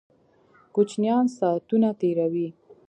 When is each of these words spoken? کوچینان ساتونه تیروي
کوچینان 0.73 1.25
ساتونه 1.37 1.89
تیروي 1.99 2.47